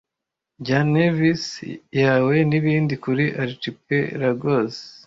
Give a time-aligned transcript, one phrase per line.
[0.61, 1.67] Bya nervice
[2.01, 4.75] yawe nibindi kuri archipelagoes